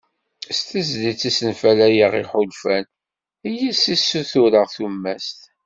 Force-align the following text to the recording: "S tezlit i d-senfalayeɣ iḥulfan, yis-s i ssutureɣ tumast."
"S 0.55 0.59
tezlit 0.69 1.21
i 1.29 1.31
d-senfalayeɣ 1.31 2.13
iḥulfan, 2.21 2.85
yis-s 3.57 3.83
i 3.93 3.95
ssutureɣ 4.01 4.67
tumast." 4.75 5.39